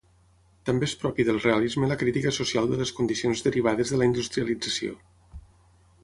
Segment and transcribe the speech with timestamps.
[0.67, 4.97] També és propi del realisme la crítica social de les condicions derivades de la industrialització.